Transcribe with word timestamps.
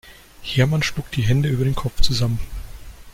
Hermann 0.41 0.81
schlug 0.81 1.11
die 1.11 1.21
Hände 1.21 1.47
über 1.47 1.63
dem 1.63 1.75
Kopf 1.75 2.01
zusammen. 2.01 2.39